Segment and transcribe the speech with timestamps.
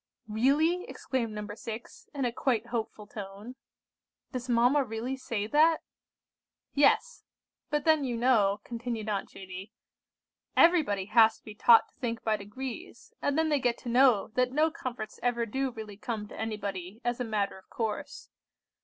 [0.27, 1.47] "Really?" exclaimed No.
[1.53, 3.53] 6, in a quite hopeful tone.
[4.31, 5.81] "Does mamma really say that?"
[6.73, 7.23] "Yes;
[7.69, 9.73] but then you know," continued Aunt Judy,
[10.57, 14.29] "everybody has to be taught to think by degrees, and then they get to know
[14.29, 18.29] that no comforts ever do really come to anybody as a matter of course.